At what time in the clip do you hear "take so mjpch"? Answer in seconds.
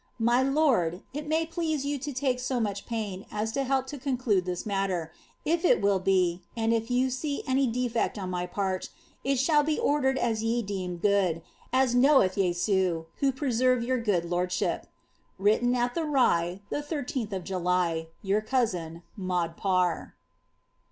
2.17-2.87